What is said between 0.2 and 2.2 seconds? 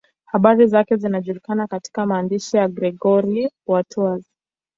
Habari zake zinajulikana katika